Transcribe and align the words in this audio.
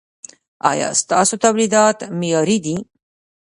ایا 0.71 0.87
ستاسو 1.01 1.35
تولیدات 1.43 1.97
معیاري 2.19 2.57
دي؟ 2.65 2.75